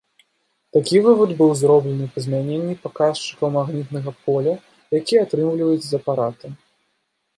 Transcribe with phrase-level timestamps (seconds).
[0.75, 4.53] Такі вывад быў зроблены па змяненні паказчыкаў магнітнага поля,
[5.01, 6.47] якія атрымліваюць з апарата.